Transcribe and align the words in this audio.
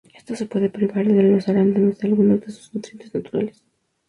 Esto 0.27 0.47
puede 0.47 0.71
privar 0.71 1.05
a 1.05 1.11
los 1.21 1.47
arándanos 1.47 1.99
de 1.99 2.07
algunos 2.07 2.39
de 2.41 2.49
sus 2.51 2.73
nutrientes 2.73 3.13
naturales. 3.13 3.63